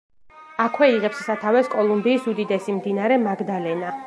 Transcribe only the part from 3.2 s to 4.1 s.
მაგდალენა.